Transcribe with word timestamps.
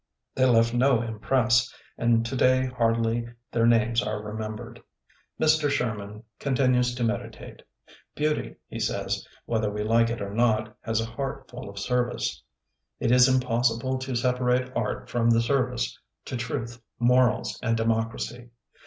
They 0.33 0.45
left 0.47 0.73
no 0.73 0.99
impress, 1.03 1.71
and 1.95 2.25
today 2.25 2.65
hardly 2.65 3.27
their 3.51 3.67
names 3.67 4.01
are 4.01 4.19
remembered. 4.19 4.81
Mr. 5.39 5.69
Sherman 5.69 6.23
continues 6.39 6.95
to 6.95 7.03
meditate. 7.03 7.61
Beauty, 8.15 8.55
he 8.67 8.79
says, 8.79 9.27
whether 9.45 9.69
we 9.71 9.83
like 9.83 10.09
it 10.09 10.19
or 10.19 10.33
not, 10.33 10.75
has 10.81 11.01
a 11.01 11.05
heart 11.05 11.47
full 11.51 11.69
of 11.69 11.77
service. 11.77 12.41
It 12.99 13.11
is 13.11 13.27
impossible 13.29 13.99
to 13.99 14.15
separate 14.15 14.71
art 14.75 15.07
from 15.07 15.29
the 15.29 15.39
service 15.41 15.99
to 16.25 16.35
truth, 16.35 16.81
morals, 16.97 17.59
and 17.61 17.77
democ 17.77 18.11
racy. 18.11 18.49